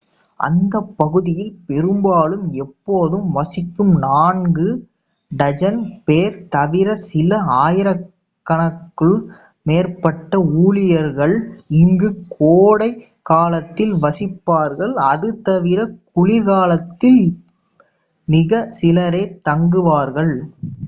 [0.39, 4.69] அந்தப் பகுதியில் பெரும்பாலும் எப்போதும் வசிக்கும் நான்கு4
[5.31, 7.31] டஜன் பேர் தவிர சில
[7.59, 9.09] ஆயிரங்களுக்கு
[9.65, 11.35] மேற்பட்ட ஊழியர்கள்
[11.81, 17.23] இங்கு கோடைக்காலத்தில் வசிப்பார்கள்; அது தவிர குளிர்காலத்தில்
[18.27, 20.35] மிக சிலரே தங்குவார்கள்